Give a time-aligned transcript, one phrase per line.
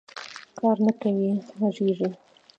[0.59, 1.29] کار نه کوې
[1.59, 2.09] غږېږې